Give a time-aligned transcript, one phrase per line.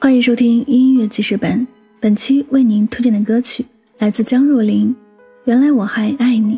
[0.00, 1.66] 欢迎收听音乐记事本。
[1.98, 3.66] 本期为您推荐的歌曲
[3.98, 4.94] 来自江若琳，
[5.44, 6.54] 《原来我还爱你》。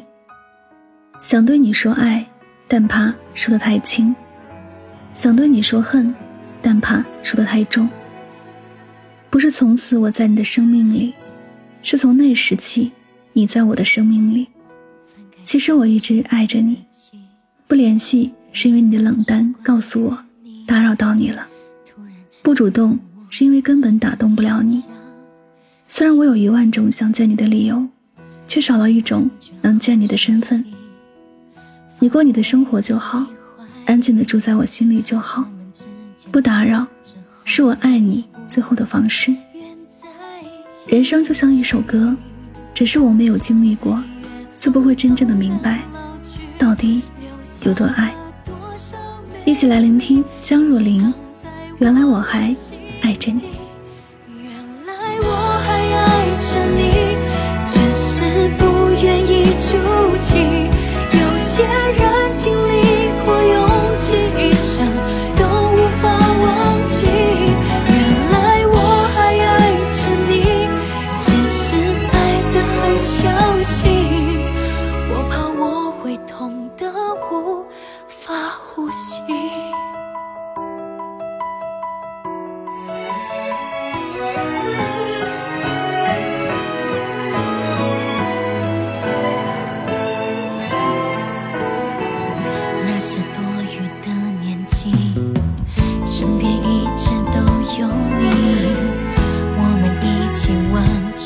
[1.23, 2.25] 想对你说爱，
[2.69, 4.15] 但怕说的太轻；
[5.15, 6.15] 想对你说恨，
[6.61, 7.89] 但怕说的太重。
[9.31, 11.15] 不是从此我在你的生命里，
[11.83, 12.93] 是从那时起
[13.33, 14.49] 你在我的生命里。
[15.43, 16.85] 其实我一直爱着你，
[17.67, 20.19] 不联系是因为你的冷淡告诉我
[20.67, 21.49] 打扰到你了，
[22.43, 22.99] 不主动。
[23.31, 24.85] 是因为根本打动不了你。
[25.89, 27.87] 虽然我有一万种想见你的理由，
[28.47, 29.31] 却少了一种
[29.63, 30.65] 能见你的身份。
[31.99, 33.25] 你过你的生活就好，
[33.87, 35.45] 安静的住在我心里就好，
[36.31, 36.87] 不打扰，
[37.45, 39.35] 是我爱你最后的方式。
[40.87, 42.17] 人生就像一首歌，
[42.75, 44.03] 只是我没有经历过，
[44.59, 45.83] 就不会真正的明白，
[46.59, 47.03] 到底
[47.65, 48.13] 有多爱。
[49.45, 51.13] 一起来聆听江若琳，
[51.79, 52.55] 原来我还。
[53.11, 53.60] 爱着你。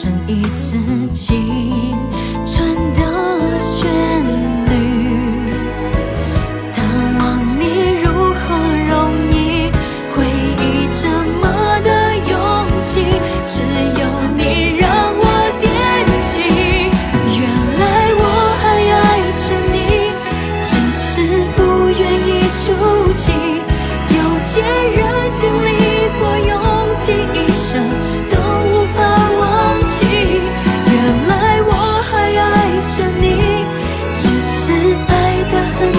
[0.04, 0.76] 剩一次
[1.14, 1.43] 机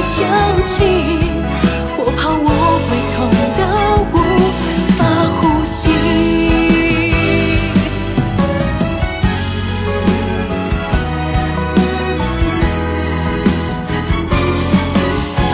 [0.05, 0.85] 相信
[1.97, 2.49] 我怕我
[2.85, 3.15] 会痛
[3.57, 3.61] 到
[4.13, 4.15] 无
[4.95, 4.99] 法
[5.35, 5.75] 呼吸。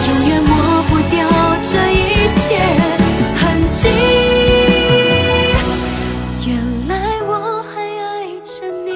[0.05, 0.51] 永远抹
[0.89, 1.15] 不掉
[1.61, 1.95] 这一
[2.35, 2.43] 切
[3.37, 3.79] 痕迹。
[6.45, 6.49] 原
[6.89, 6.91] 来
[7.25, 8.05] 我还爱
[8.43, 8.89] 着你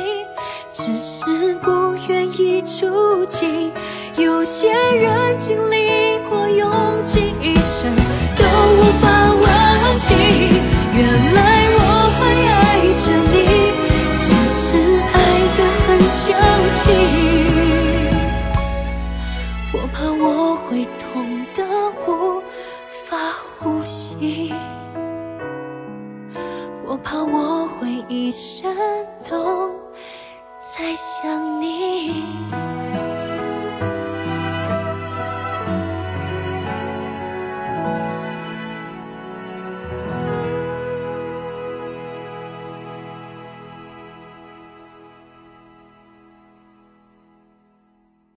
[0.73, 1.71] 只是不
[4.57, 7.93] 些人经历过，用尽一生
[8.38, 8.45] 都
[8.77, 9.43] 无法忘
[9.99, 10.16] 记。
[10.95, 11.77] 原来我
[12.16, 12.19] 还
[12.53, 12.55] 爱
[13.03, 13.35] 着你，
[14.21, 14.63] 只是
[15.11, 15.13] 爱
[15.57, 16.23] 得很小
[16.69, 16.79] 心。
[19.73, 21.03] 我怕我会痛
[21.53, 21.59] 得
[22.07, 22.41] 无
[23.03, 23.17] 法
[23.59, 24.53] 呼吸，
[26.85, 28.73] 我怕我会一生
[29.29, 29.69] 都
[30.61, 32.23] 在想你。